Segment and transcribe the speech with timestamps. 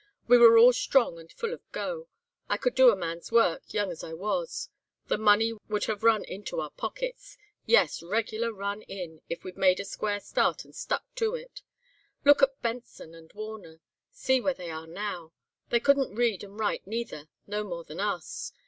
[0.27, 2.07] 'We were all strong and full of go.
[2.49, 4.67] I could do a man's work, young as I was;
[5.09, 10.19] the money would have run into our pockets—yes, regular run in—if we'd made a square
[10.19, 11.61] start and stuck to it.
[12.25, 13.79] Look at Benson and Warner,
[14.09, 15.33] see where they are now!
[15.69, 18.53] They couldn't read and write neither, no more than us.